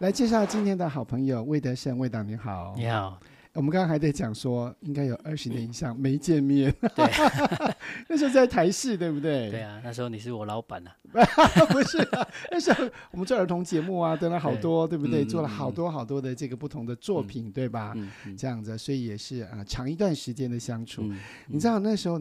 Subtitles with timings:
[0.00, 3.20] 来介绍今天的好朋友魏德圣，魏导你好，你好。
[3.52, 6.74] 我们刚刚还在讲说，应该有二十年以上没见面。
[6.96, 7.04] 对，
[8.08, 9.50] 那时候在台视，对不对？
[9.50, 10.96] 对啊，那时候你是我老板、啊。
[11.68, 15.28] 不是、啊，那时候我们做儿童节目啊，等了好多，对，对不对、嗯？
[15.28, 17.94] 做了好多好多的这个不同的作品，嗯、对吧？
[18.38, 21.02] 这样子，所以也是啊，长一段时间的相处。
[21.46, 22.18] 你知道那时候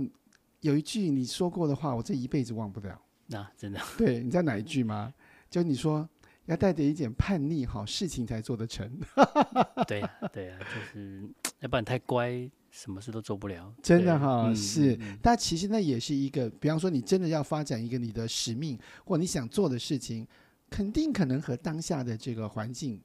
[0.60, 3.00] 有一句你说过的话，我这一辈子忘不了。
[3.28, 3.80] 那、啊、真的？
[3.98, 5.14] 对，你知道哪一句吗？
[5.50, 6.06] 就你说。
[6.50, 8.90] 要带着一点叛逆，好事情才做得成。
[9.88, 11.24] 对呀、啊，对呀、啊，就是
[11.60, 13.72] 要不然太乖，什么事都做不了。
[13.84, 15.18] 真的哈、嗯，是、嗯。
[15.22, 20.28] 但其实那也是一个，比方说你真的要发展一个你的使命，或你想做的事情，
[20.70, 23.00] 肯定可能和当下的这个环境。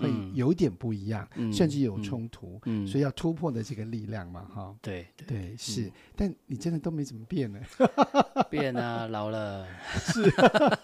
[0.00, 4.78] 会有点不一样，嗯、甚至有冲突、嗯，所以要突破的这个力量嘛，哈、嗯。
[4.80, 7.58] 对对，对是、嗯，但你真的都没怎么变呢？
[8.50, 9.66] 变啊，老了。
[10.06, 10.30] 是。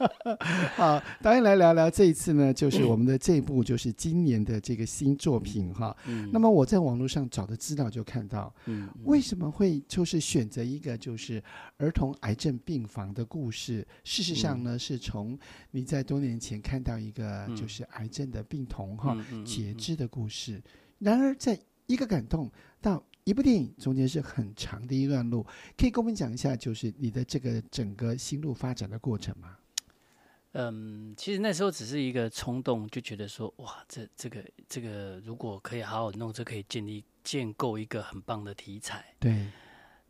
[0.77, 6.31] 好，当然来聊聊这一次呢，就是我们的这一部，就是今年的这个新作品哈、嗯。
[6.33, 11.43] 那么我在网络上找的资料就看到，嗯，为什么会就是选择一个就是
[11.77, 13.87] 儿童癌症病房的故事？
[14.05, 15.39] 事实上呢，嗯、是从
[15.71, 18.97] 你在多年前看到一个就是癌症的病童。
[18.97, 20.63] 哈，截肢的故事。
[20.99, 25.45] 然而，在一个感动到一部电影中间是很长的一段路，
[25.77, 29.57] 可以跟我们讲一下，就是你的这个整个心路发展的过程吗？
[30.53, 39.15] 嗯，其实那时候只是一个冲动，就觉得说，哇，这这个这个如果可以好好弄，这可以建立建构一个很棒的题材。
[39.19, 39.47] 对。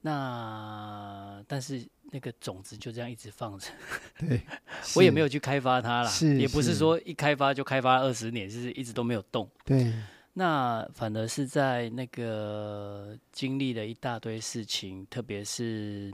[0.06, 3.68] 那但是那个种子就这样一直放着，
[4.20, 4.42] 对，
[4.96, 9.48] 我也没有去开发它啦，也不是说一开发就开发二十年，就是一直都没有动。
[9.64, 9.90] 对，
[10.36, 16.12] 那反而是在那个经历了一大堆事情，特别是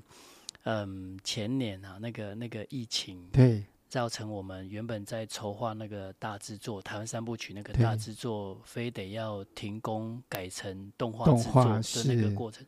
[0.65, 12.65] 嗯前年啊，那个那个疫情，对，造成我们原本在筹划那个大制作台湾三部曲那个大制作，非得要停工改成动画制作的那个过程。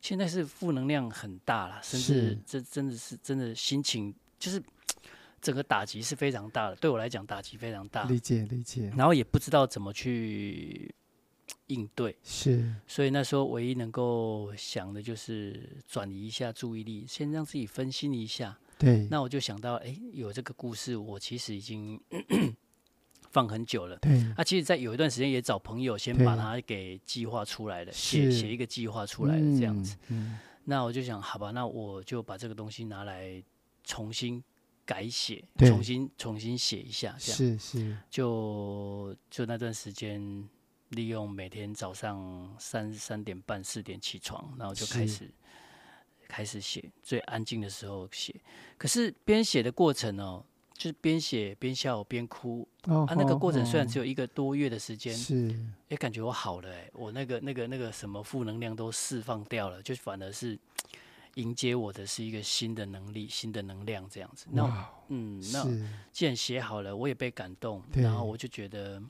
[0.00, 4.62] 现在是负能量很大了，甚至这真的是真的心情就是
[5.42, 8.04] 整个打击是非常大的，对我来讲打击非常大。
[8.04, 10.94] 理解理解，然后也不知道怎么去
[11.66, 18.58] 应对，是，所以那时候唯一能够想的就是转移一下注意力，先让自己分心一下。
[18.78, 22.00] 对，那我就想到，哎，有这个故事，我其实已经。
[23.32, 24.12] 放很久了，对。
[24.36, 29.96] 啊，其实，在有一段时间也找朋友先把它给计划出来了，写写一个计划出来了，这样子。
[30.08, 30.38] 嗯。
[30.64, 33.42] 那我就想，好吧，那我就把这个东西拿来
[33.84, 34.44] 重新
[34.84, 37.38] 改写，重新重新写一下，这样。
[37.38, 37.96] 是是。
[38.10, 40.46] 就就那段时间，
[40.92, 45.30] 利用每天早上三三点半四点起床，然后就开始
[46.28, 48.34] 开始写，最安静的时候写。
[48.78, 50.42] 可是边写的过程哦。
[50.74, 55.54] 就是边写边笑边哭，oh, 啊，那个过程虽然只有一个多月的时间，是，
[55.86, 60.58] 也感觉我好了，哎，我那个那个那个什么负能量都释放掉了，就反而是
[61.34, 64.46] 迎接我的是一个新的能力、新的能量这样子。
[64.50, 64.72] 那、wow,
[65.08, 65.64] 嗯，那
[66.10, 69.00] 既然写好了，我也被感动，然后我就觉得，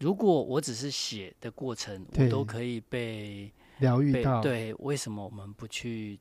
[0.00, 6.18] 如果我只是写的过程，我都可以被疗愈到，对，为什么我们不去？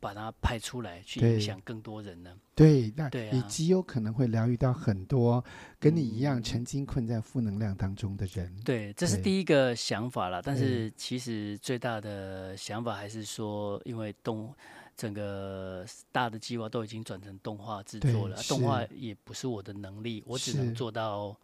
[0.00, 2.32] 把它拍出来，去影响更多人呢？
[2.54, 5.44] 对，那你极有可能会疗愈到很多
[5.80, 8.46] 跟你一样曾经困在负能量当中的人。
[8.46, 10.40] 嗯、对，这是第一个想法了。
[10.40, 14.54] 但是其实最大的想法还是说，因为动
[14.96, 21.36] 整个大的计划都已经转成动画制作了，动画也不是我的能力，我只能做到。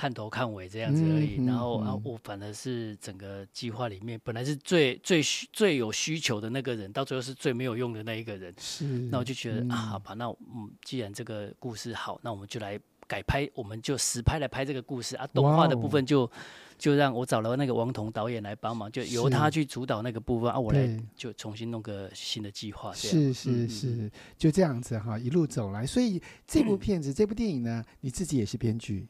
[0.00, 8.50] 看头看尾这样子而已，嗯、然后啊，我反而是整个计划里面本来是最最需最有需求的那个人，到最后是最没有用的那一个人。
[8.58, 15.26] 是，那我就觉得、嗯、啊，好吧，那嗯，既然这个故事好，那我们就来改拍，我们就实拍来拍这个故事啊。
[15.34, 16.30] 动画的部分就
[16.78, 22.90] 就让我找了那个王彤导演来帮忙，就由他去主导那个部分啊，我来就重新弄个新的计划。
[22.94, 25.86] 是是是、嗯，就这样子哈，一路走来。
[25.86, 29.06] 所以这部片子、嗯、这部电影呢，你自己也是编剧。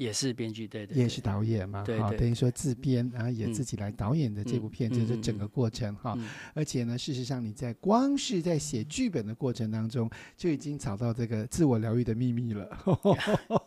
[0.00, 6.22] 也是编剧，对对，也是导演嘛，哈，等于说自编，然后也自己来导演的这部片，就是整个过程哈、嗯。
[6.22, 6.28] 嗯嗯。
[6.54, 12.66] 而且呢，事实上你在光是在写剧本的过程当中，就已经找到这个自我疗愈的秘密了。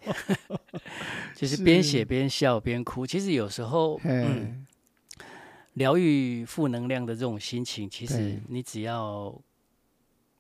[1.36, 1.64] 就是。
[1.64, 4.66] 边写边笑边哭，其实有时候，嗯，
[5.74, 9.40] 疗愈负能量的这种心情，其实你只要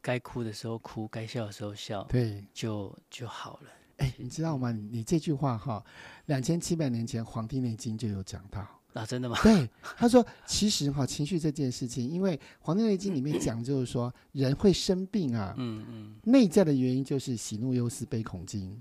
[0.01, 3.69] 该哭的时候哭，该笑的时候笑，对，就就好了。
[4.03, 4.69] 哎，你知道吗？
[4.71, 5.81] 你这句话哈，
[6.25, 8.59] 两千七百年前《黄帝内经》就有讲到
[8.91, 9.37] 啊，真的吗？
[9.41, 18.77] 对，他说，其实哈，情绪这件事情，因为《黄帝内经》里面讲就是说，人会生病啊，嗯嗯，内在的原因就是喜怒忧思悲恐惊，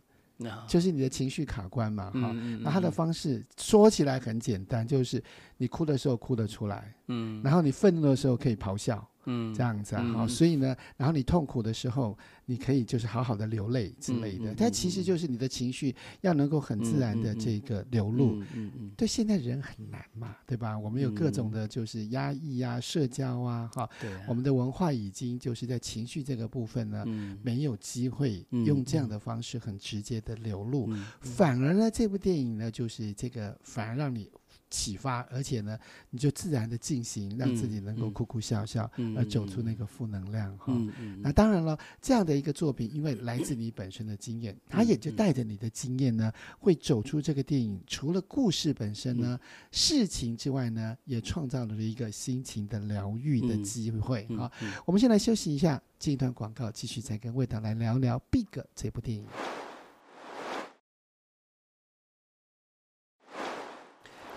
[0.66, 2.60] 就是你的情绪卡关嘛，哈、嗯。
[2.60, 5.22] 那他的方式说起来很简单，就是
[5.56, 9.08] 你哭的时候哭得出来，嗯，然后你愤怒的时候可以咆哮。
[9.24, 12.16] 嗯，这样子啊，好、嗯，所以呢，然后你痛苦的时候，
[12.46, 18.36] 你可以就是好好的流泪之类的，嗯、但其实就是你的情绪要能够很自然的这个流露。
[18.36, 18.90] 嗯嗯，嗯。
[18.96, 20.78] 对，现在人很难嘛，对吧？
[20.78, 34.28] 我们有各种的就是压抑啊、社交啊，哈、对啊，我们的文化已经就是在情绪这个部分呢，嗯、没有机会用这样的方式很直接的流露，嗯、反而呢，这部电影呢，就是这个反而让你。
[34.72, 35.78] 启发，而且呢，
[36.08, 40.72] 你就自然的进行，让自己能够哭哭笑笑，嗯、而走出那个负能量哈。
[41.20, 47.78] 那当然了，这样的一个作品，因为来自你本身的经验，它也就带着你的经验呢，会走出这个电影。
[47.86, 54.72] 除了故事本身呢，嗯、事情之外呢，也创造了一个心情的疗愈的机会哈、嗯嗯。
[54.86, 59.26] 我们先来休息一下，进一段广告，继续再跟魏导来聊聊《Big》这部电影。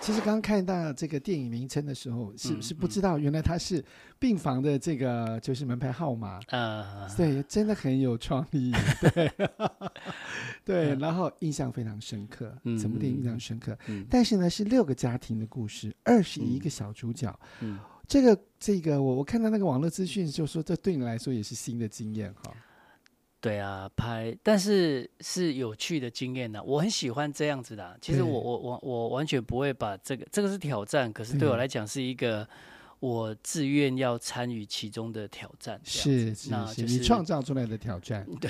[0.06, 3.84] 其实刚看到这个电影名称的时候，是不是不知道原来它是
[4.19, 6.40] 病房的这个就是门牌号码？
[6.50, 8.72] 啊，对，真的很有创意，
[9.02, 9.31] 对，
[10.63, 13.75] 对，然后印象非常深刻，整部电影印象深刻。
[14.07, 17.36] 但是呢，是六个家庭的故事，二十一个小主角。
[18.08, 22.54] 这个这个，我我看到那个网络资讯就说，这对你来说也是新的经验哈。
[23.45, 26.63] 对啊，拍，但是是有趣的经验呢、啊。
[26.65, 27.95] 我很喜欢这样子的、啊。
[28.01, 32.47] 其实我我我我完全不会把这个这个是挑战，可是对我来讲是一个
[33.00, 35.80] 我自愿要参与其中的挑战。
[35.83, 38.25] 是是是，是，你创造出来的挑战。
[38.42, 38.50] 对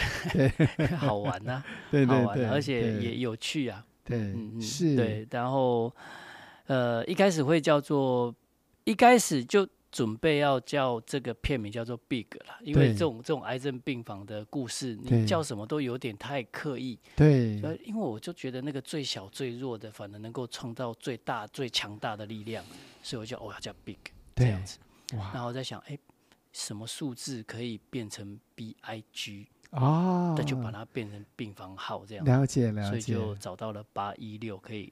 [0.78, 3.86] 对， 好玩呐、啊，对对好玩、啊，而且也有趣啊。
[4.06, 4.96] 对，嗯嗯，是。
[4.96, 5.94] 对，然后
[6.68, 8.34] 呃，一开始会叫做，
[8.86, 9.68] 一开始就。
[9.96, 17.00] 准备要叫这个片名叫做《Big》了，因为这种这种癌症病房的故事，你叫什么都有点太刻意。
[17.16, 22.62] 对，因为我就觉得那个最小最弱的，反而能够创造最大最强大的力量，
[23.02, 23.96] 所以我就哦要叫 Big
[24.36, 24.80] 这样子。
[25.14, 25.98] 然后我在想，哎，
[26.52, 32.26] 什么数字可以变成 B I G 哦，那就把它变成病房号这样。
[32.26, 34.92] 了解了解，所以就找到了八一六可以。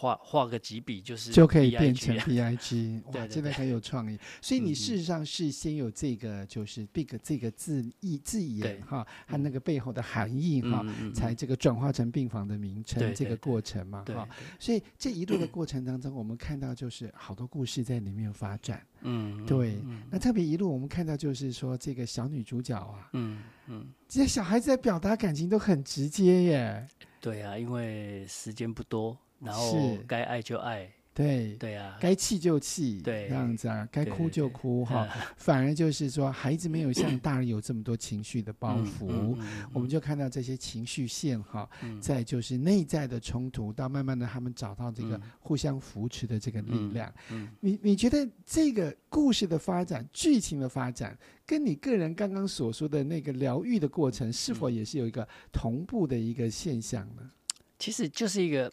[0.00, 4.16] 画画个几笔就是就可以变成 B I G， 哇，真的很有创意。
[4.40, 14.28] 所以你事实上是先有这个就是 big 这个字意字眼哈，和那个背后的含义哈，才这个转化成病房的名称这个过程嘛哈。
[14.60, 18.80] 所以这一路的过程当中，我们看到就是好多故事在里面发展。
[19.00, 19.82] 嗯，对。
[20.12, 26.86] 那特别一路我们看到就是说这个小女主角啊，嗯嗯，这些小孩子在表达感情都很直接耶。
[27.20, 29.18] 对啊，因为时间不多。
[29.40, 31.56] 然后该爱就爱，对。
[31.56, 35.08] 对啊，该气就气，对，这样子啊，该哭就哭哈。
[35.36, 47.12] 反而就是说，孩子没有像大人有这么多情绪的包袱，嗯嗯嗯、我们就看到这些情绪线哈，嗯、在就是内在的冲突，到慢慢的他们找到这个互相扶持的这个力量。
[47.58, 57.28] 你你觉得这个故事的发展、剧情的发展，跟你个人刚刚所说的那个疗愈的过程，是否也是有一个同步的一个现象呢？
[57.76, 58.72] 其实就是一个。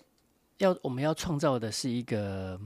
[0.57, 2.59] 要我们要创造的是一个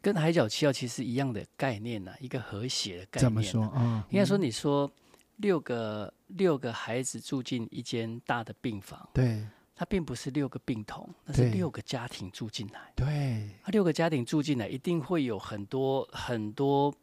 [0.00, 3.28] 跟《海角七号》其实一样的概念呐、啊，一个和谐的概念、啊。
[3.28, 3.82] 怎么说啊？
[3.82, 4.90] 哦、应该说，你说
[5.36, 12.92] 六个六个孩子住进一间大的病房，对，它并不是六个病童，那是六个家庭住进来。
[12.94, 16.94] 对，它六个家庭住进来，一定会有很多很多。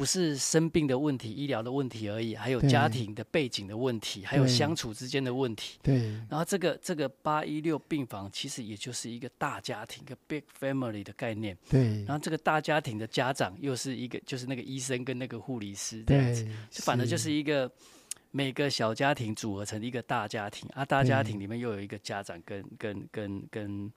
[0.00, 5.78] 不是生病的问题、医疗的问题而已，还有家庭的背景的问题，还有相处之间的问题。
[5.82, 6.10] 对。
[6.26, 11.54] 然后这个这个八一六病房其实也就是一个大家庭，一个 big family 的概念。
[11.68, 12.02] 对。
[12.04, 16.44] 然后这个大家庭的家长又是一个，就是那个医生跟那个护理师这样子。
[16.44, 16.80] 对。
[16.82, 17.70] 反正就是一个
[18.30, 23.92] 每个小家庭组合成一个大家庭啊，大家庭里面又有一个家长跟跟跟跟，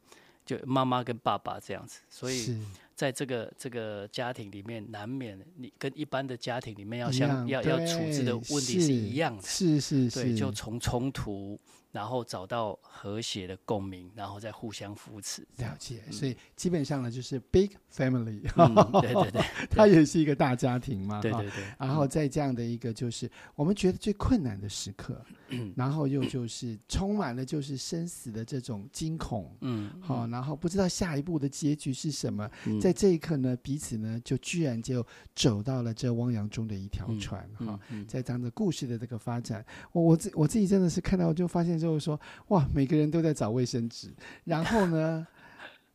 [0.46, 2.58] 就妈妈跟爸爸这样子，所以。
[3.04, 11.60] 在这个这个家庭里面，难免你跟一般的家庭里面要相要要处置的问题是一样的，是是是，对，就从冲突。
[11.92, 15.48] 然后找到和谐的共鸣，然后再互相扶持。
[15.58, 21.22] 了解，所以基本上呢，就是 big family，嗯、对对对， 它也是一个大家庭嘛。
[21.22, 21.64] 对对对。
[21.78, 41.74] 然后在这样的一个就是我们觉得最困难的时刻，嗯、然后又就是充满了就是生死的这种惊恐，嗯，好，然后不知道下一步的结局是什么，嗯、在这一刻呢，彼此呢就居然就走到了这汪洋中的一条船，哈、嗯嗯，在这样的故事的这个发展，我我自我自己真的是看到就发现。
[41.74, 45.26] 就是说，哇，每个人都在找卫生纸，然后呢，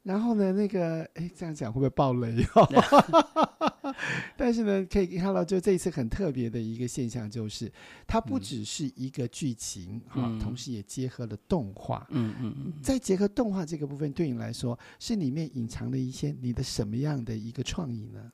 [0.09, 2.35] 然后呢，那个哎，这样讲会不会爆雷？
[4.39, 7.71] 但是呢，可以看到，就这一次很特别的一个现象，就是
[8.07, 12.07] 它不只是一个剧情哈、嗯，同时也结合了动画。
[12.09, 12.73] 嗯嗯嗯。
[12.83, 18.33] 在结合动画这个部分，对你来说是里面隐藏的一些你的什么样的一个创意呢？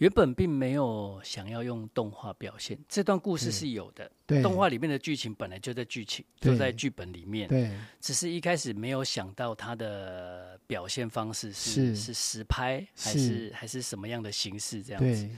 [0.00, 15.28] 原本并没有想要用动画表现这段故事是有的，对，动画里面的剧情本来就在剧情，就在剧本里面，对，只是一开始没有想到它的表现方式是是，是实拍还是，是还是什么样的形式这样子，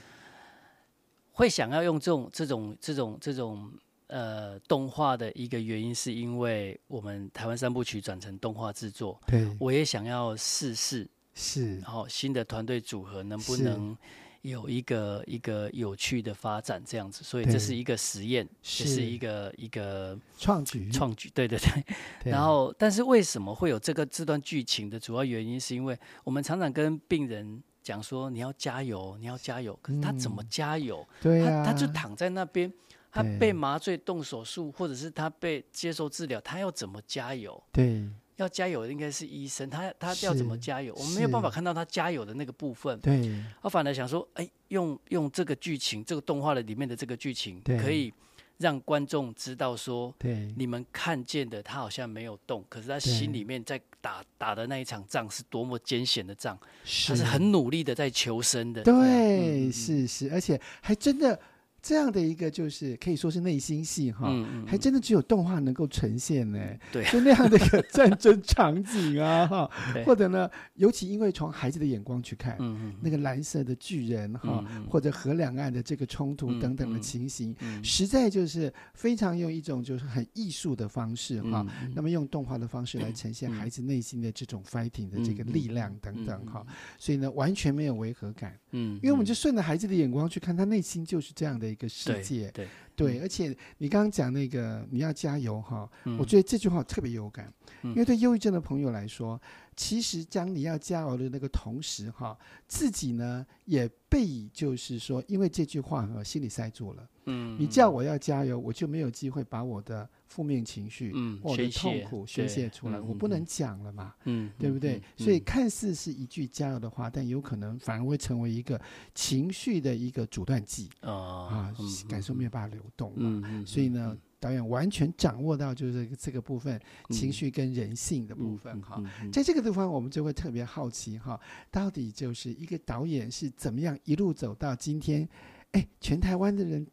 [1.32, 3.72] 会想要用这种这种这种这种
[4.06, 13.98] 呃动画的一个原因，是因为我们台湾三部曲转成动画制作，对，我也想要试试，是，然后新的团队组合能不能。
[14.42, 21.84] 有一个一个有趣的发展这样子，所以这是一个实验，是，是一个一个创举创举，对对对，
[22.24, 22.32] 对。
[22.32, 31.06] 然后，但是为什么会有这个这段剧情的主要原因，是因为我们常常跟病人讲说，你要加油，你要加油，可是他怎么加油？
[31.08, 32.72] 嗯、对、啊、他他就躺在那边，
[33.12, 37.62] 他被麻醉动手术，或者是他被接受治疗，他要怎么加油？
[37.70, 38.08] 对。
[38.36, 40.94] 要加油的应该是医生，他他要怎么加油？
[40.94, 42.98] 我们没有办法看到他加油的那个部分。
[43.00, 48.12] 对，我反而想说，哎，用用这个剧情，这个动画的里面的这个剧情，可以
[48.58, 56.58] 让观众知道说，对，你们看见的他好像没有动，可是他心里面在打打的那一场仗是多么艰险的仗，
[57.06, 58.82] 他是很努力的在求生的。
[58.82, 61.38] 对，嗯、是是，而且还真的。
[61.82, 64.32] 这样的一个就是可以说是内心戏哈、
[64.64, 66.60] 还真的只有动画能够呈现呢。
[66.92, 69.68] 对，就那样的一个战争场景啊 哈，
[70.06, 86.64] 或者呢，尤其因为从孩子的眼光去看，嗯嗯、那个蓝色的巨人哈、嗯，或者河两岸的这个冲突等等的情形、嗯，实在就是非常用一种就是很艺术的方式哈、嗯，那么用动画的方式来呈现孩子内心的这种 fighting 的这个力量等等哈，
[86.96, 88.56] 所以呢，完全没有违和感。
[88.70, 91.71] 嗯，因为我们就顺着孩子的眼光去看，他内心就是这样的。
[91.72, 97.52] 一个世界，对对，对，而且你刚刚讲那个你要加油哈、嗯，我觉得这句话特别有感、
[97.82, 99.40] 嗯，因为对忧郁症的朋友来说，
[99.74, 102.38] 其实将你要加油的那个同时哈，
[102.68, 110.08] 自己呢也被就是说，因为这句话和心里塞住了，嗯，你叫我要加油，我就没有机会把我的。
[110.32, 114.96] 负面情绪，嗯，我的痛苦宣泄出来，我不能讲了嘛，嗯，对不对？
[114.96, 118.80] 嗯、所以看似是一句加油的话，但有可能反而会成为一个
[119.14, 123.42] 情绪的一个阻断剂、啊、啊、嗯，感受没有办法流动嘛。
[123.44, 129.02] 嗯、所以呢、嗯，导演完全掌握到就是这个部分，嗯、情绪跟人性的部分哈。
[129.30, 131.38] 在这个地方，我们就会特别好奇哈，
[131.70, 135.28] 到底就是一个导演是怎么样一路走到今天？
[135.72, 136.86] 哎，全台湾的人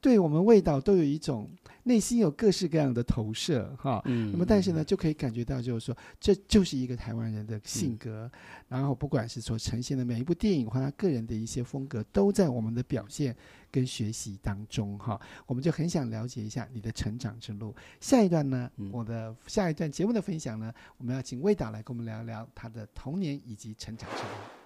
[0.00, 1.48] 对我们味道都有一种。
[1.84, 8.40] 内心有各式各样的投射，哈，嗯，那么但是呢，就可以感觉到，就是说，这就是一个台湾人的性格，嗯。
[8.68, 13.34] 然后，不管是所呈现的每一部电影或他个人的一些风格，都在我们的表现
[13.70, 15.18] 跟学习当中，哈。
[15.46, 17.74] 我们就很想了解一下你的成长之路。
[17.98, 24.59] 下一段呢，嗯，我的下一段节目的分享呢，我们要请魏导来跟我们聊一聊他的童年以及成长之路。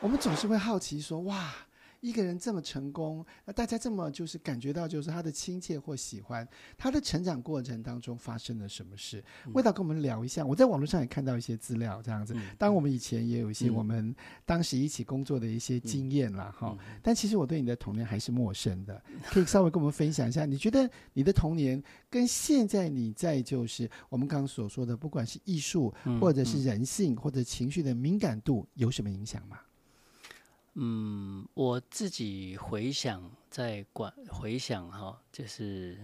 [0.00, 1.54] 我们总是会好奇说，哇。
[2.00, 9.24] 一个人这么成功，那大家这么就是感觉到就是他的亲切或喜欢，他的成长过程当中发生了什么事？
[9.54, 10.44] 魏、嗯、导跟我们聊一下。
[10.44, 12.34] 我在网络上也看到一些资料，这样子。
[12.58, 16.98] 当然我们以前也有一些我们当时一起工作的一些经验了哈、嗯。
[17.02, 20.44] 但其实我对你的童年还是陌生的，可以稍微跟我们分享一下。
[20.44, 29.58] 你觉得你的童年跟现在你在就是我们刚刚所说的，不管是艺术或者是人性或者情绪的敏感度，有什么影响吗？
[30.78, 35.98] 嗯，我自己回想，在管回想哈，就是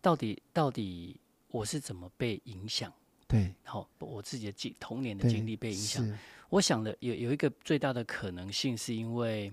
[0.00, 1.16] 到底到底
[1.52, 2.92] 我是怎么被影响？
[3.28, 6.18] 对，好，我自己的经童年的经历被影响。
[6.48, 9.52] 我想的有有一个最大的可能性，是因为，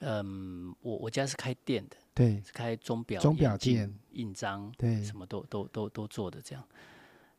[0.00, 6.64] 嗯，我我家是开店的，对，是开钟表钟表店，印章，对，什么都都都都做的这样。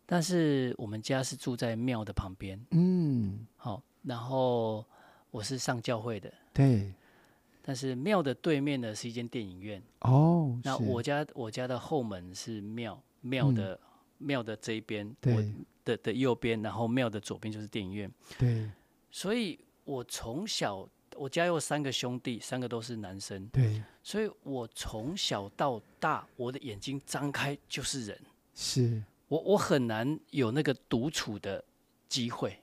[0.05, 4.85] 但是我们家是住在庙的旁边，嗯，好，然后。
[5.31, 6.93] 我是上教会的，对，
[7.61, 9.81] 但是庙的对面呢是一间电影院。
[10.01, 10.59] 哦。
[10.63, 13.79] 那我家我家的后门是庙，庙的
[14.17, 15.33] 庙、嗯、的这一边，对。
[15.33, 15.43] 我
[15.83, 18.11] 的的右边，然后庙的左边就是电影院。
[18.37, 18.69] 对，
[19.09, 23.47] 所以我从小我家有三个兄弟，三个都是男生。
[23.47, 28.21] 对，所以我从小到大，我的眼睛张开就是人，
[28.53, 29.01] 是。
[29.27, 31.63] 我我很难有那个独处的
[32.07, 32.59] 机会。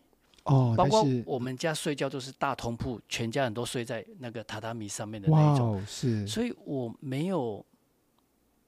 [0.49, 7.65] 哦，包括我们家睡觉都是大通铺，全家人都睡在那个榻榻米上面的那种，是，所以我没有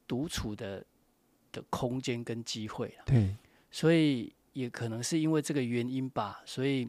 [0.07, 0.85] 独处的
[1.51, 2.95] 的空间跟机会。
[3.05, 3.35] 对，
[3.71, 6.87] 所以也可能是因为这个原因吧，所以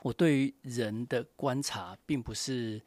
[0.00, 2.80] 我对于人的观察并不是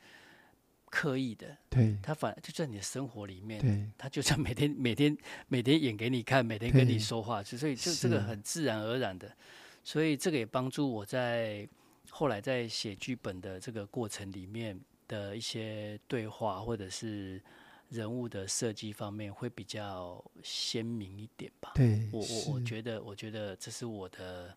[0.89, 1.55] 刻意的。
[1.69, 5.15] 对，他反而就在你的生活里面，对，他就像每天每天
[5.47, 9.31] 每天演给你看，每天跟你说话，所以就这个很自然而然的。
[9.83, 11.67] 所以这个也帮助我在
[12.09, 17.41] 后来在写剧本的这个过程里面的一些对话，或者是
[17.89, 21.71] 人物的设计方面会比较鲜明一点吧。
[21.75, 24.55] 对，我我我觉得，我觉得这是我的。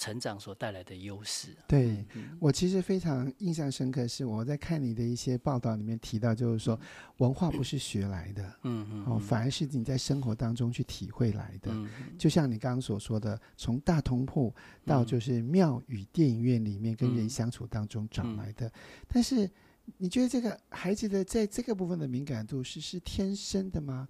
[0.00, 1.54] 成长所带来的优势。
[1.68, 2.02] 对，
[2.38, 6.80] 我其实非常印象深刻，是我在看你的一些报道里面提到，就是说
[7.18, 11.70] 文化不是学来的，嗯嗯，哦，反而是你在生活当中去体会来的。
[12.18, 14.54] 就像你刚刚所说的，从大通铺
[14.86, 18.72] 到就是庙宇电影院里面跟人相处当中找来的。
[19.06, 19.50] 但是
[19.98, 24.08] 你觉得这个孩子的在这个部分的敏感度是是天生的吗？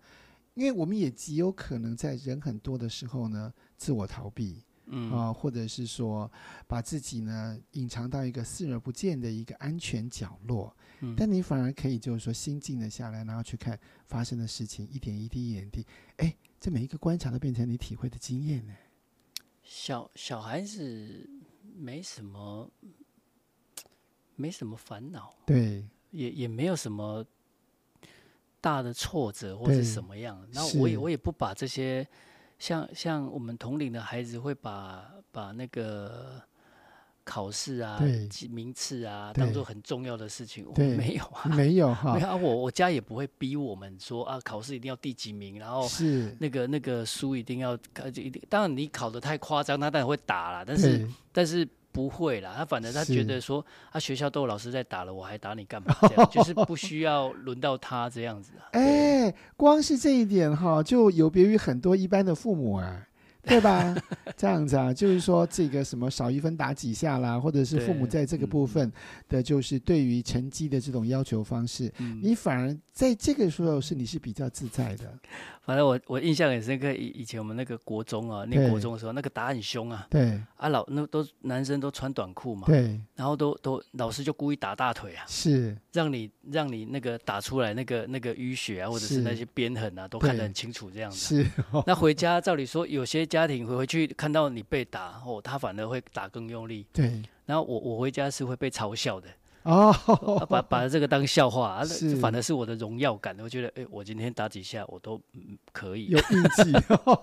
[0.55, 4.63] 因为我们也极有可能在人很多的时候呢，自我逃避。
[4.91, 5.11] 嗯。
[5.11, 6.31] 啊，或者是说，
[6.67, 15.87] 把自己呢隐藏到一个视而不见的一个安全角落，嗯，但你反而可以就是说心静了下来，然后去看发生的事情，一点一滴，一点一滴，
[16.19, 18.75] 哎，这每一个观察都变成你体会的经验呢。
[19.63, 21.29] 小小孩子
[21.77, 22.71] 没什么，
[24.37, 27.25] 没什么烦恼，对，也也没有什么
[28.61, 32.07] 大的挫折或者什么样，然后我也我也不把这些。
[32.61, 36.41] 像像我们同龄的孩子会把把那个
[37.25, 38.01] 考试啊、
[38.51, 47.77] 名次啊当做很重要的事情，我没有啊，没有哈，没有啊，我我家也不会逼我们说啊，考试一定要第几名，然后是那个那个书一定要
[48.13, 51.67] 就一定，当然你考的太夸张，他当然会打啦，但是但是。
[51.93, 55.95] 不会啦，他反正他觉得说，他学校都有老师在打了，我还打你干嘛？
[56.03, 58.69] 这样 就是不需要轮到他这样子啊。
[58.73, 63.07] 哎、欸，光是这一点哈，就有别于很多一般的父母啊。
[63.49, 63.97] 对吧？
[64.37, 68.93] 这样子啊，就是说这个什么少一分打几下啦，或者是父母在这个部分
[69.31, 75.19] 的，就是对于成绩的这种要求方式，你反而在这个时候是你是比较自在的。
[75.63, 80.07] 反正我我印象很深刻，以以前我们那个国中啊，念国中的时候，那个打很凶啊。
[80.11, 80.41] 对。
[80.57, 82.67] 啊老那都男生都穿短裤嘛。
[82.67, 83.01] 对。
[83.15, 85.25] 然后都都老师就故意打大腿啊。
[85.27, 85.77] 是。
[85.93, 91.43] 让你让你那个打出来那个那个淤血啊，或者是那些鞭痕啊，都看得很清楚这样子。
[91.43, 91.51] 是。
[91.87, 93.27] 那回家照理说有些。
[93.31, 96.85] 家庭回回去看到你被打，哦，他反而会打更用力。
[96.93, 99.29] 对，然后我我回家是会被嘲笑的。
[99.63, 101.83] 哦，把把这个当笑话，
[102.21, 103.37] 反而是我的荣耀感。
[103.41, 105.21] 我觉得，哎，我今天打几下我都
[105.71, 106.07] 可以。
[106.07, 106.73] 有运气。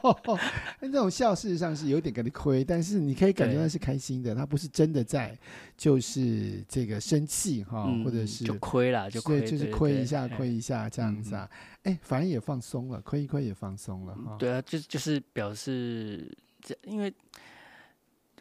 [0.80, 5.38] 那这种笑事实上是有点给你亏，但是你可以感觉到是开心的，他不是真的在
[5.76, 11.50] 就是这个生气哈，或者是就亏了，就亏，就是亏一下，亏一下这样子啊。
[11.84, 14.36] 哎，反而也放松了，亏一亏也放松了哈。
[14.38, 17.12] 对啊，就就是表示这因为。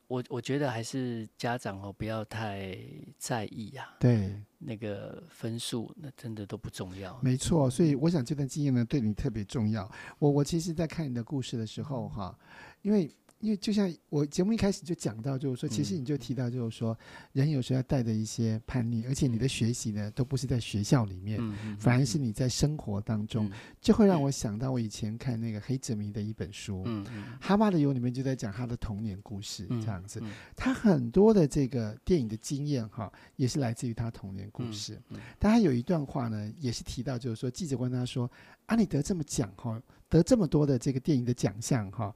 [0.08, 2.78] 我我觉得还是家长哦，不要太
[3.18, 3.96] 在意呀、啊。
[3.98, 7.18] 对，那个分数那真的都不重要。
[7.22, 9.90] 没错，所以我想这段经验呢，对你特别重要。
[10.18, 12.38] 我我其实，在看你的故事的时候，哈，
[12.82, 13.10] 因为。
[13.40, 16.98] 因为就像我节目一开始就讲到，就是说，其实你就提到，就是说，
[17.32, 21.38] 人有时候要带着一些叛逆，而且你的学习呢，都不是在学校里面，
[21.78, 26.82] 反而是你在生活当中，就会让我想到我以前看那个黑泽明的一本书，
[27.38, 30.22] 《哈巴的油》里面就在讲他的童年故事，这样子。
[30.56, 34.98] 他很多的这个电影的经验哈，也是来自于他童年故事。
[35.38, 38.30] 但他有一段话呢，也是提到，就是说，记者问他说
[38.64, 42.14] ：“啊，你得这么奖哈，得这么多的这个电影的奖项哈。”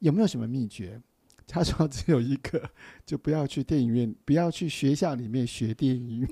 [0.00, 1.00] 有没有什么秘诀？
[1.52, 2.62] 他说只有一个，
[3.04, 6.24] 就不要去电影院，不要去学校里面学电影，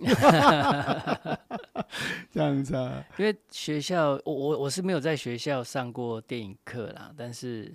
[2.31, 3.05] 这样子啊。
[3.19, 7.75] 因为学校，我我我是没有在学校上过电影课啦，但是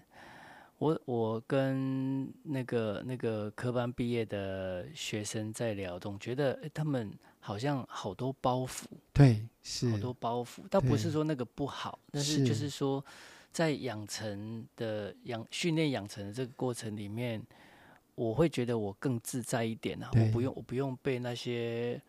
[0.78, 13.04] 我我跟那个那个科班毕业的学生在聊，总觉得他们好像好多包袱，对，是好多包袱，倒不是说那个不好，但是就是说。
[13.54, 17.42] 在养成的养训练养成的这个过程里面，
[18.16, 20.10] 我会觉得我更自在一点啊！
[20.14, 22.02] 我不用我不用被那些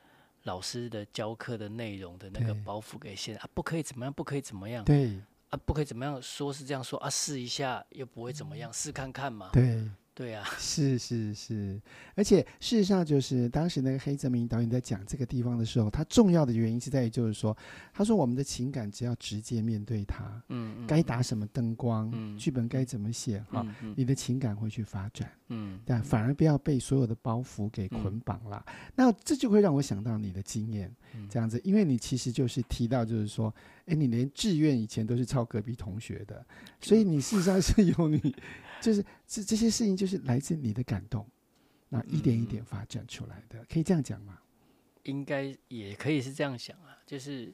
[0.45, 11.81] 老师的教课的内容的那个包袱给限啊，不可以怎么样，不可以怎么样，对啊，不可以怎么样，说是这样说啊，试一下又不会怎么样，试看看嘛，对对呀、啊， 是是是，
[12.15, 17.57] 而且事实上就是当时那个黑泽明导演在讲这个地方的时候，他重要的原因是在于就是说，
[17.93, 28.65] 他说我们的情感只要直接面对它，嗯，嗯该打什么灯光，嗯，剧本该怎么写哈，你的情感会去发展，嗯，但反而不要被所有的包袱给捆绑了。
[28.69, 30.95] 嗯、那这就会让我想到你的经验，
[31.29, 33.53] 这样子，因为你其实就是提到就是说，
[33.87, 36.47] 哎，你连志愿以前都是抄隔壁同学的，
[36.81, 38.33] 所以你事实上是有你。
[38.85, 41.27] 就是这这些事情，就是来自你的感动，
[41.89, 44.39] 那一点一点发展出来的，嗯、可以这样讲吗？
[45.05, 46.99] 应该也可以是这样想啊。
[47.07, 47.51] 就是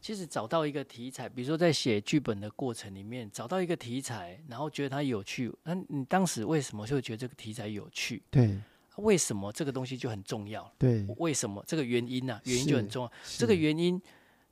[0.00, 5.52] 其实找到一个题材，比如说在写剧本的过程里面，找到一个题材，然后觉得它有趣。
[5.62, 8.20] 那你当时为什么就会觉得这个题材有趣？
[8.28, 8.58] 对，
[8.96, 10.68] 为什么这个东西就很重要？
[10.78, 12.42] 对，为什么这个原因呢、啊？
[12.44, 13.12] 原因就很重要。
[13.38, 14.02] 这个原因。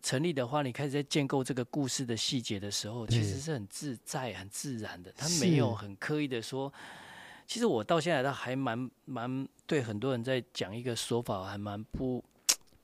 [0.02, 5.12] 成立的话，你开始在建构这个故事的细节的时候，其实是很自在、很自然的。
[5.16, 6.72] 他没有很刻意的说。
[7.46, 12.24] 其实我到现在都还蛮蛮对很多人在讲一个说法，还蛮不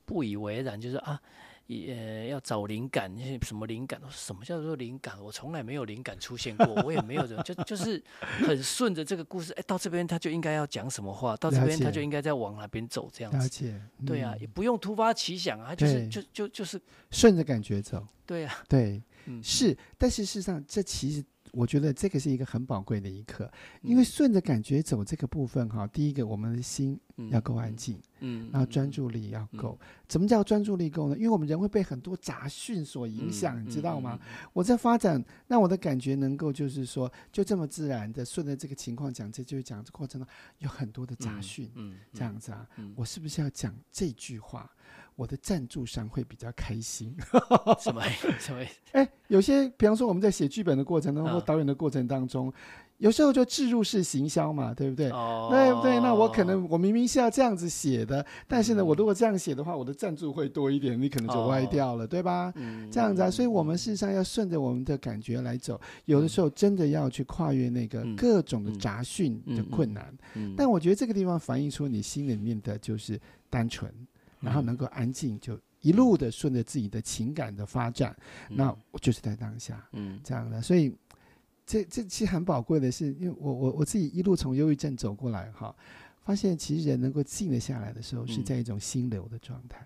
[0.05, 1.19] 不以为然，就是啊。
[1.67, 4.01] 也要找灵感，那些什么灵感？
[4.09, 5.21] 什么叫做灵感？
[5.21, 9.53] 我从来没有灵感出现过，我也没有人，就就是很顺着这个故事。
[9.53, 13.37] 哎，到这边他就应该要讲什么话，到这边他就应该在往哪边走，这样子。
[13.37, 13.81] 了解。
[14.05, 18.05] 对啊，也不用突发奇想啊，就是就就就是顺着感觉走。
[18.25, 19.77] 对啊，对，嗯，是。
[19.97, 21.23] 但是事实上，这其实。
[21.51, 26.99] 我觉得这个是一个很宝贵的一刻，因为顺着感觉走这个部分哈，第一个我们的心
[27.31, 29.79] 要够安静，嗯，然后专注力要够。
[30.07, 31.15] 怎么叫专注力够呢？
[31.17, 34.19] 因为我们人会被很多杂讯所影响，你知道吗？
[34.53, 40.27] 我在发展，让我的感觉能够就是说，就这么自然的顺着这个情况讲，这就是讲这过程中
[40.59, 44.71] 有很多的杂讯，嗯，这样子啊，我是不是要讲这句话？
[45.17, 47.13] 我的赞助商会比较开心，
[47.79, 48.01] 什么
[48.39, 48.63] 什么？
[48.91, 52.53] 哎，有些，比方说我们在写剧本的过程当中，或导演的过程当中，
[52.99, 55.09] 有时候就置入式行销嘛，对不对？
[55.09, 55.99] 哦，对不对？
[56.01, 62.53] 那我可能我明明是要这样子写的，但是呢，我如果这样写的话，我的赞助会多一点，你可能就歪掉了，对吧？
[62.91, 70.15] 这样子啊，所以我们事实上要顺着我们的感觉来走，有的时候真的要去跨越那个各种的杂讯的困难。
[70.55, 73.91] 但我觉得这个地方反映出你心里面的就是单纯。
[74.39, 78.15] 然后能够安静，就一路的顺着自己的情感的发展，
[78.49, 80.61] 嗯、那我就是在当下，嗯，这样的。
[80.61, 80.93] 所以
[81.65, 85.75] 这这其实很宝贵的是，因为我我我自己一路从忧郁症走过来哈，
[86.23, 89.85] 发现其实人能够静得下来的时候，是在一种心流的状态。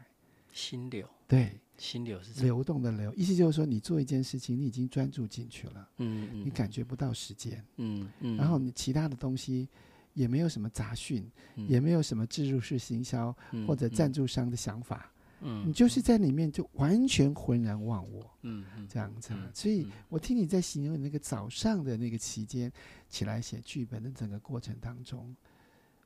[0.52, 9.68] 心流，对，心流是流动的流，意思就是说，你做一件事情，你已经专注进去了，嗯，嗯，你感觉不到时间，嗯嗯，然后你其他的东西。
[10.13, 19.30] 也没有什么杂讯，嗯、也没有什么自入式行销、嗯、或者赞助商的想法，嗯，你就是在里面就完全浑然忘我，嗯，这样子。
[19.34, 22.71] 嗯、所以我听你在形容你那个早上的那个期间
[23.10, 25.36] 起来写剧本的整个过程当中，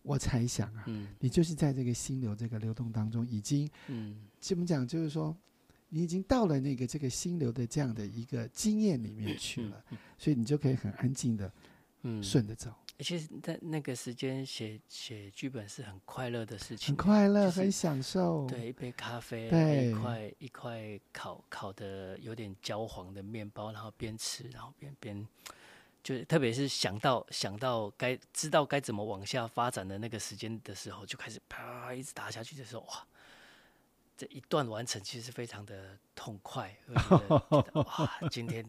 [0.03, 4.87] 我猜想啊，嗯、你就是在这个心流这个流动当中，已经，嗯，怎么讲？
[4.87, 5.35] 就是说，
[5.89, 11.51] 你已经到了那个这个心流的这样的一个经验里面去了，嗯、所以你就可以很安静的，
[12.03, 12.71] 嗯，顺着走。
[12.99, 18.47] 其实，在那个时间写写剧本是很快乐的事情，很快乐，很享受。
[18.47, 25.27] 对，一杯咖啡，一块一块烤烤的有点焦黄的面包，然后边吃，然后边边，
[26.01, 33.05] 就特别是想到想到该知道该怎么往下发展的那个时间的时候，就开始啪一直打下去的时候，哇！
[34.17, 36.73] 这一段完成其实非常的痛快，
[37.73, 38.65] 哇，今天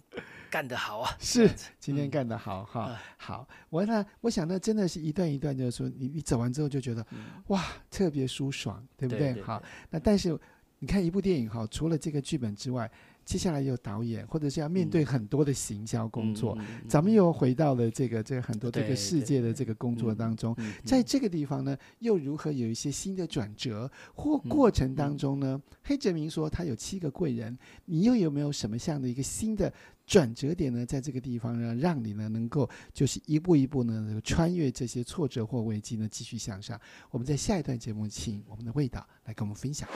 [0.50, 1.16] 干得好啊！
[1.20, 2.87] 是，今天干得好哈。
[2.90, 9.18] 嗯、好，我呢，我想那，真的是一段一段，就是说，你你走完之后就觉得，嗯、哇，特别舒爽，对不对？
[9.18, 10.38] 对对对，好，那但是
[10.78, 12.90] 你看一部电影哈，除了这个剧本之外。
[13.27, 25.61] 接下来有导演，或者是要面对很多的行销工作，嗯、咱们又回到了这个这个很多这个世界的这个工作当中，在这个地方呢，又如何有一些新的转折或过程当中呢？
[25.61, 29.73] 嗯、黑泽明说他有七个贵人，你又有没有什么样的一个新的
[30.07, 30.87] 转折点呢？
[30.87, 36.81] 在这个地方呢，让你呢能够就是一步一步呢穿越这些挫折或危机呢，继续向上。
[37.11, 39.89] 我们在下一段节目请我们的魏导来跟我们分享。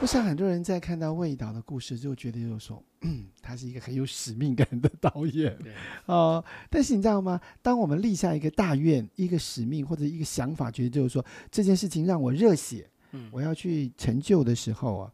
[0.00, 5.74] 我想很多人在看到魏导的故事，就觉得就是说，嗯，他是一个很有使命感的导演，对，
[6.06, 7.38] 哦，但是你知道吗？
[7.60, 15.12] 当我们立下一个大愿、一个使命或者一个想法，觉得就是说这件事情让我热血，嗯，我要去成就的时候啊，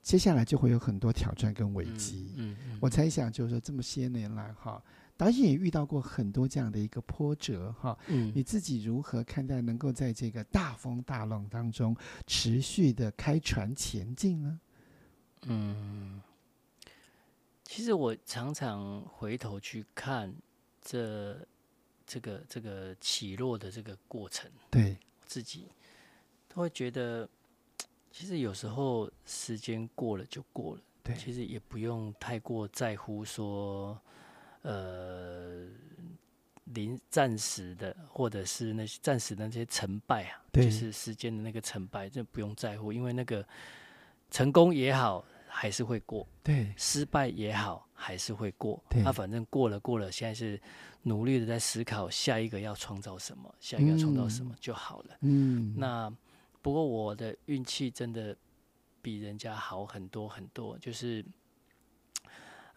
[0.00, 2.32] 接下来就会有很多挑战跟危机。
[2.36, 4.80] 嗯，嗯，嗯，我猜想就是说这么些年来哈。
[5.20, 11.94] 导演也遇到过很多这样的一个波折，哈，嗯，你自己如何看待能够在这个大风大浪当中
[12.26, 14.58] 持续的开船前进呢？
[15.42, 16.22] 嗯，
[17.64, 20.34] 其实我常常回头去看
[20.80, 21.36] 这
[22.06, 25.68] 这个这个起落的这个过程，对，自己
[26.48, 27.28] 都会觉得，
[28.10, 34.00] 其实有时候时间过了就过了，对，其实也不用太过在乎说，
[34.62, 35.68] 呃。
[36.72, 43.44] 临暂时的，或者是那些暂时的那些成败啊，就是时间的那个成败，这不用在乎，因为那个
[44.30, 48.80] 成功也好，还是会过；对，失败也好，还是会过。
[48.88, 50.60] 对，他、啊、反正过了过了，现在是
[51.02, 55.16] 努力的在思考下一个要创造什么，下一个要创造什么就好了。
[55.22, 56.08] 嗯，那
[56.62, 58.36] 不过我的运气真的
[59.02, 61.24] 比人家好很多很多，就是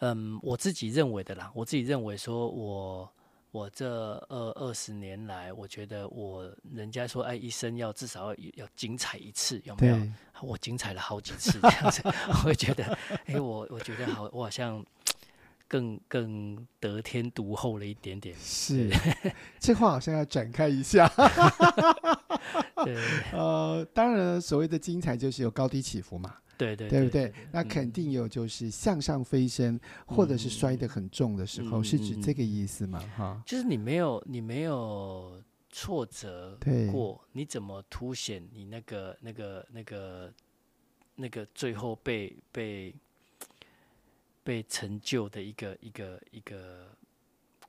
[0.03, 3.09] 嗯，我自己认为的啦，我自己认为说我。
[3.53, 3.85] 我这
[4.29, 9.95] 二二十年来，我觉得我人家说，哎，一生要至少要要精彩一次，有没有？
[10.41, 12.83] 我精彩了好几次这样子， 我会觉得，
[13.27, 14.83] 哎，我我觉得好，我好像
[15.67, 18.35] 更更得天独厚了一点点。
[18.41, 18.89] 是，
[19.59, 21.07] 这话好像要展开一下。
[22.83, 22.97] 对，
[23.33, 26.37] 呃，当然，所谓的精彩就是有高低起伏嘛。
[26.63, 27.33] 对对，对不对？
[27.51, 32.99] 那肯定有，就是向上飞升，或者是摔得很重的时候，是指这个意思吗？
[33.17, 36.57] 哈，就是你没有你没有挫折
[36.91, 40.33] 过，你怎么凸显你那个那个那个
[41.15, 42.93] 那个最后被被
[44.43, 46.87] 被成就的一个一个一个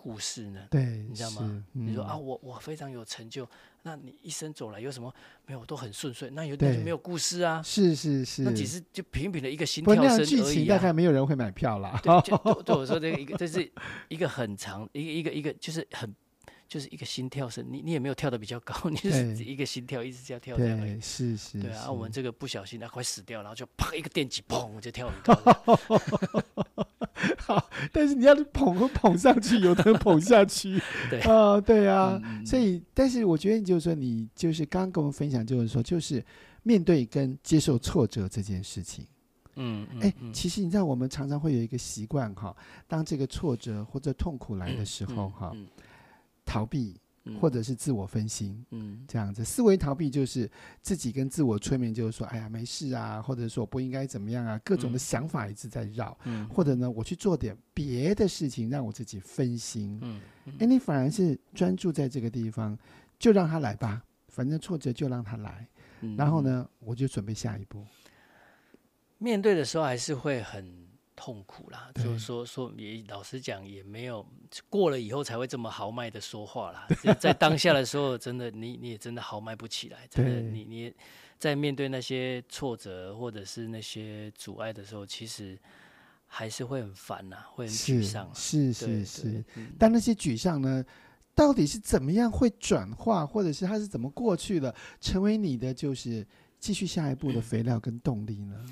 [0.05, 0.61] 故事呢？
[0.71, 1.65] 对，你知道吗？
[1.73, 3.49] 你说啊，我我非常有成就。
[3.81, 5.11] 那你一生走来有什么
[5.47, 5.65] 没有？
[5.65, 7.63] 都很顺遂，那有点没有故事啊。
[7.63, 10.25] 是是是，那只是就平平的一个心跳声而已、啊。
[10.27, 11.99] 剧情大概没有人会买票啦。
[12.05, 13.73] 对，就对我说这个一个，这是
[14.09, 16.15] 一个很长，一个一个一个，就是很
[16.69, 17.67] 就是一个心跳声。
[17.71, 20.79] 你你也没有跳的比较高， 你就是一个心跳一直这样跳这样。
[20.79, 21.59] 对，是是。
[21.59, 25.35] 对啊，我们这个不小心啊，快死掉，然后就啪一个电击，砰就跳很高。
[27.39, 31.21] 好，但是你要捧和捧上去，有的人捧下去， 对。
[31.21, 36.25] 啊、呃，对啊，嗯、所以，但是我觉得，就是说，你就是刚刚跟我们分享，就是说，就是
[36.63, 39.07] 面对跟接受挫折这件事情，
[39.57, 42.55] 嗯，哎、欸，其实你知道，我们常常会有一个习惯哈，
[42.89, 45.53] 当这个挫折或者痛苦来的时候哈，
[46.45, 46.97] 逃避。
[47.41, 50.51] 或者是自我分心，嗯，这样子思维逃避就是
[50.83, 60.21] 自己跟自我催眠，就是说，哎呀，没事啊，或者说不应该怎么样啊，各种的想法一直在绕，嗯，或者呢，我去做点别的事情，让我自己分心，嗯，
[60.59, 62.79] 哎，你反而是专注在这个地方，
[63.19, 65.67] 就让他来吧，反正挫折就让他来，
[66.19, 67.83] 然后呢，我就准备下一步。
[69.17, 70.84] 面对的时候还是会很。
[71.17, 74.27] 痛苦啦，就是说说也老实讲，也没有
[74.69, 76.89] 过了以后才会这么豪迈的说话啦。
[77.21, 80.95] 在当下的时候，真的你你也真的豪迈不起来，真的你你
[81.39, 85.59] 在面对那些挫折或者是那些阻碍的时候，其实
[86.27, 88.29] 还是会很烦呐，会很沮丧。
[88.35, 89.45] 是是是，
[89.79, 90.85] 但那些沮丧呢，
[91.35, 96.27] 到底是怎么样会转化，或者是它是怎么过去的，成为你的就是
[96.59, 98.65] 继续下一步的肥料跟动力呢？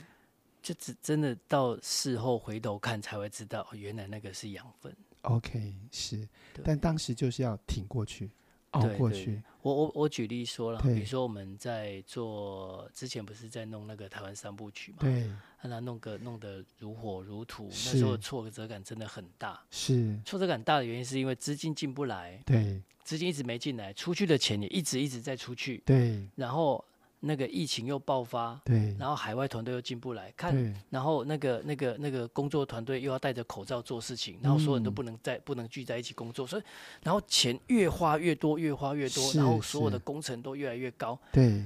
[0.63, 4.95] 就只真的到事后回头看才会知道，原来那个是养分。
[5.23, 6.29] OK，是，
[6.65, 8.31] 但当时就是要挺过去，
[8.71, 9.43] 熬过去。
[9.61, 14.99] 我我我举例说了，比如说我们在做之前不是在弄那个台湾三部曲嘛？
[15.01, 19.63] 对，让他弄个弄得如火如荼，那时候挫折感真的很大。
[19.71, 26.85] 是，挫折感大的原因是因为资金进不来，对，资金一直没进来，出去的钱也一直一直在出去，对，然后。
[27.25, 36.63] 那个疫情又爆发，对，然后海外团队又进不来，看，然后那个那个那个工作团队又要戴着口罩做事情，然后所有人都不能在、嗯、不能聚在一起工作，所以
[37.05, 41.17] 然后钱越花越多，越花越多，然后所有的工程都越来越高。
[41.31, 41.65] 对，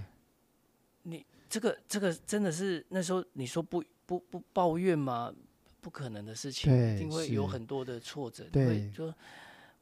[1.05, 5.33] 你这个这个真的是那时候你说不不不抱怨吗？
[5.81, 9.12] 不可能的事情，一定会有很多的挫折，对，就。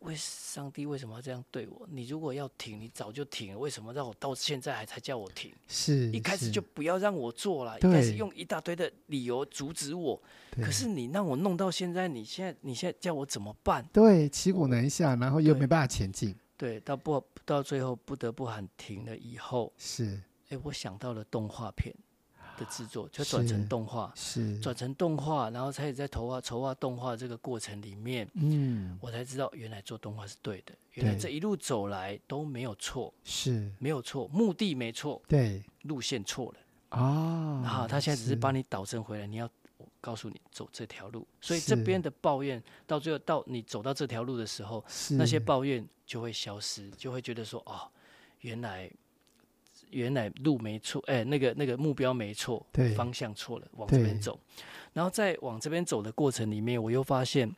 [0.05, 1.87] 为上帝为什么要这样对我？
[1.91, 3.59] 你如果要停，你早就停了。
[3.59, 5.53] 为什么让我到现在还才叫我停？
[5.67, 10.21] 是一开始就不要让我做了，一开始用一大堆的理由阻止我。
[10.57, 13.85] 可是你让我弄到现在，你现在你现在叫我怎么办？
[13.93, 16.35] 对，骑虎难下，然后又没办法前进。
[16.57, 21.93] 对，到不到最后不得不喊停了以后，是哎，我想到了动画片。
[22.57, 24.59] 的制作就转成动画，是。
[24.61, 33.71] 转成动画，然后才在筹划筹划动画这个过程里面，嗯，我才知道原来做动画是对的，原来这一路走来都没有错，是。
[33.79, 36.99] 没有错，目的没错，对，路线错了。
[36.99, 47.89] 啊，然后他现在只是帮你导正回来，你要我告诉你走这条路，所以这边的抱怨到最后到你走到这条路的时候，那些抱怨就会消失，就会觉得说哦，
[48.41, 48.91] 原来。
[49.95, 54.39] 原来路没错，哎、欸，那个那个目标没错，对，方向错了，往这边走。
[54.93, 57.51] 然后在往这边走的过程里面，我又发现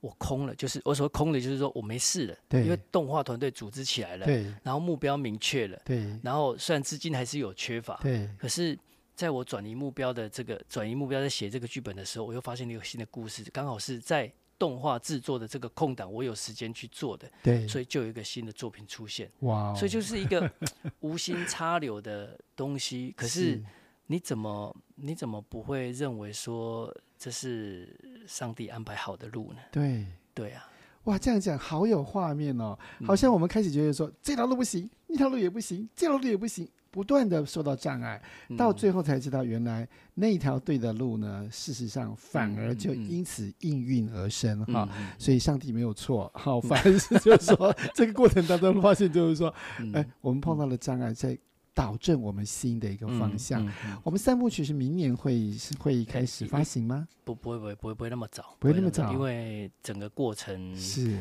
[0.00, 8.78] 我空了，就是我说空了，就是说我没事了，对，因为动画团队组织起来了，对，然后目标明确了，对，然后虽然资金还是有缺乏，对，可是
[9.14, 14.32] 在我转移目标的这个转移目标在写这个剧本的时候，我又发现了一个新的故事，刚好是在。
[14.58, 20.50] 动画制作的这个空档，我有时间去做的，对，所以就有一个新的作品出现，哇、wow，所以就是一个
[21.00, 23.12] 无心插柳的东西。
[23.16, 23.62] 可是
[24.06, 29.58] 你怎么你怎么不会认为说这是上帝安排好的路呢？
[29.70, 30.68] 对，对啊，
[31.04, 36.68] 哇，这样讲好有画面哦，好像我们开始觉得说、嗯、这条路不行，那条路也不行，这条路也不行。
[36.96, 38.18] 不断的受到障碍，
[38.56, 44.88] 到最后才知道，原来那条对的路呢，事实上反而就因此应运而生哈。
[45.18, 49.54] 所以上帝没有错，好，反而是就是说， 这个过程当中发现就是说，
[49.92, 51.38] 哎，我们碰到了障碍，在
[51.74, 53.70] 导正我们新的一个方向。
[54.02, 57.06] 我们三部曲是明年会会开始发行吗？
[57.24, 61.18] 不，不会，不会，不会，不会那么早，不会那么早，因为整个过程是。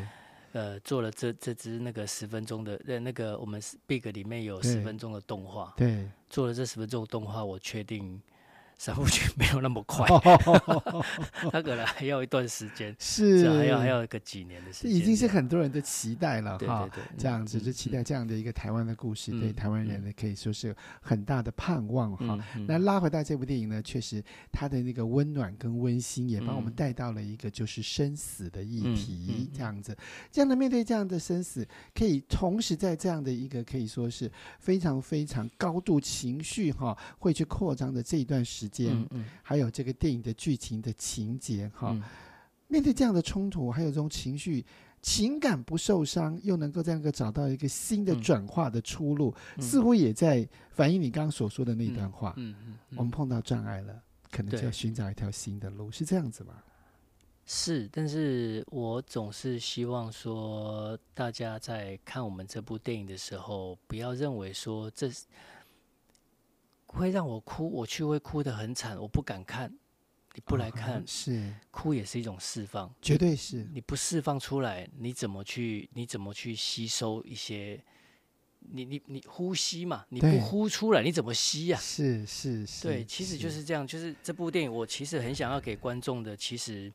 [0.56, 8.22] 呃，做了这这支那个十分钟的，呃，那个我们 Big 里面有十分钟的动画，对，做了这十分钟的动画，我确定。
[8.78, 10.06] 三部曲没有那么快，
[11.52, 16.90] 他可能还要一段时间，是还要还要一个几年的时间，已经是很多人的期待了哈。
[17.18, 22.38] 这样子就期待这样的一个台湾的故事，对台湾人呢可以说是很大的盼望哈。
[22.68, 29.98] 那拉回到这部电影呢，确实它的那个温暖跟温馨，也帮我们带到了一个就是生死的议题，这样子，
[30.32, 38.65] 这样的面对这样的生死，可以同时在这样的一个可以说是非常非常高度情绪哈，会去扩张的这一段时。
[38.66, 42.02] 时间，嗯嗯，还有这个电影的剧情的情节，哈、嗯，
[42.68, 44.66] 面对这样的冲突，还有这种情绪、
[45.04, 52.34] 情感不受伤，又能够这样个找到一个新的转化的出路，嗯、似乎也在反映你刚刚所说的那段话。
[52.38, 54.02] 嗯嗯，嗯，我们碰到障碍了，
[54.32, 56.56] 可能就要寻找一条新的路，是这样子吗？
[57.46, 65.26] 是，但是我总是希望说，大家在看我们这部电影的时候，不要认为说这是。
[66.98, 69.72] 会让我哭，我去会哭得很惨，我不敢看。
[70.34, 73.66] 你不来看，哦、是哭也是一种释放，绝对是。
[73.72, 75.90] 你不释放出来，你怎么去？
[75.94, 77.82] 你怎么去吸收一些？
[78.60, 80.06] 你你你呼吸嘛？
[80.10, 81.80] 你不呼出来，你怎么吸呀、啊？
[81.80, 82.84] 是是是。
[82.84, 83.88] 对，其实就是这样。
[83.88, 86.92] 就是这部电影，我其实很想要给观众的，其实，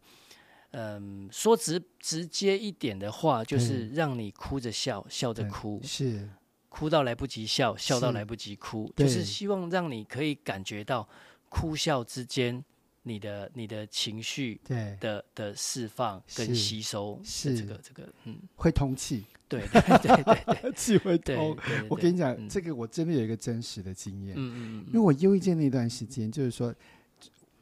[0.73, 5.81] 嗯，说直直接一点的话，就是让你哭着笑，笑着哭。
[5.83, 6.29] 是。
[6.71, 11.07] 哭到来不及笑，笑到来不及哭，就是希望让你可以感觉到
[11.51, 12.65] 哭笑之间，
[13.03, 17.59] 你的你的情绪的的的释放跟吸收，是。
[17.59, 21.55] 这个这个嗯，会通气，对对对对， 气会通。
[21.91, 26.75] 我跟你讲、嗯，这个我真的有一个真实的经验，嗯嗯嗯，因为我忧郁症那段时间，就是说。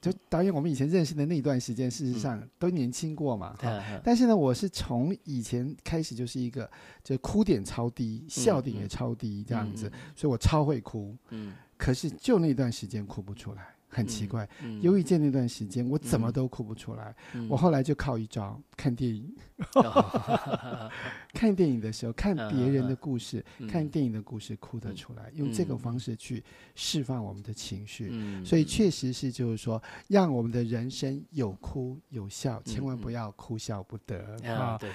[0.00, 3.56] 就导演，我们以前认识的那段时间，事实上都年轻过嘛。
[3.62, 6.70] 嗯、但是呢，我是从以前开始就是一个，
[7.02, 11.16] 就哭点超低，笑点也超低这样子，嗯、所以我超会哭。
[11.30, 11.54] 嗯。
[11.76, 13.74] 可是就那段时间哭不出来。
[13.88, 14.48] 很奇怪，
[14.82, 17.14] 忧郁症那段时间，我怎么都哭不出来。
[17.34, 19.34] 嗯、我后来就靠一招，看电影。
[19.74, 20.90] 嗯、
[21.34, 25.24] 看电影的时候，看别人的故事、嗯，看电影的故事，哭得出来。
[25.32, 28.44] 嗯、用这个方式去释放我们的情绪、嗯。
[28.44, 34.18] 所以确实是，就是说，让我们的人生有哭有笑，千万不要哭笑不得。
[34.44, 34.90] 啊、嗯，对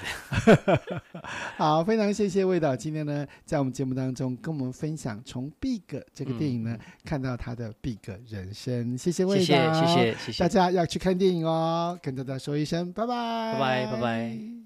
[0.65, 0.99] 对。
[1.57, 5.81] 好，非常谢谢魏导今天呢，在我们节目当中跟我们分享从《Big》
[6.13, 8.82] 这个电影呢，嗯、看到他的 Big 人生。
[8.97, 14.62] 谢谢魏导，谢谢谢谢谢谢，大家要去看电影哦，跟大家说一声拜拜，拜拜拜拜。